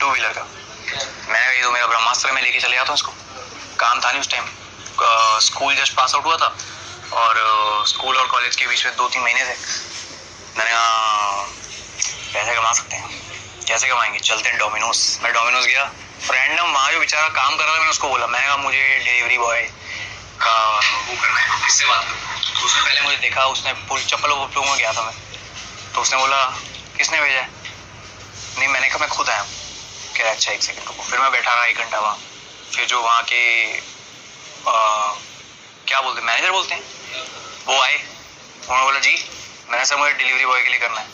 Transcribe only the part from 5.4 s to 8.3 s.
school just pass out हुआ था और स्कूल और